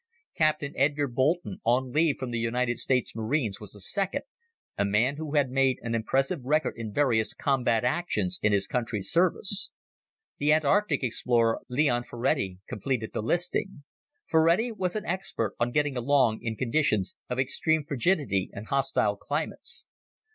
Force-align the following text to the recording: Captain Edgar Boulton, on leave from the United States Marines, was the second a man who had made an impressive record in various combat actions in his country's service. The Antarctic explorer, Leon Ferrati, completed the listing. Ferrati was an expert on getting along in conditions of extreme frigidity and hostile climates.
Captain 0.35 0.73
Edgar 0.77 1.07
Boulton, 1.07 1.61
on 1.63 1.91
leave 1.91 2.17
from 2.17 2.31
the 2.31 2.39
United 2.39 2.79
States 2.79 3.15
Marines, 3.15 3.59
was 3.59 3.73
the 3.73 3.79
second 3.79 4.23
a 4.75 4.83
man 4.83 5.17
who 5.17 5.35
had 5.35 5.51
made 5.51 5.77
an 5.83 5.93
impressive 5.93 6.39
record 6.43 6.73
in 6.75 6.91
various 6.91 7.35
combat 7.35 7.83
actions 7.83 8.39
in 8.41 8.51
his 8.51 8.65
country's 8.65 9.11
service. 9.11 9.69
The 10.39 10.53
Antarctic 10.53 11.03
explorer, 11.03 11.59
Leon 11.69 12.05
Ferrati, 12.05 12.57
completed 12.67 13.11
the 13.13 13.21
listing. 13.21 13.83
Ferrati 14.27 14.71
was 14.71 14.95
an 14.95 15.05
expert 15.05 15.53
on 15.59 15.69
getting 15.71 15.95
along 15.95 16.39
in 16.41 16.55
conditions 16.55 17.13
of 17.29 17.37
extreme 17.37 17.83
frigidity 17.85 18.49
and 18.53 18.69
hostile 18.69 19.15
climates. 19.15 19.85